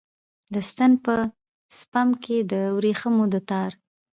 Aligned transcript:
د 0.53 0.55
ستن 0.69 0.91
په 1.05 1.15
سپم 1.79 2.09
کې 2.23 2.37
د 2.51 2.53
وریښمو 2.75 3.25
د 3.33 3.35
تار 3.49 3.71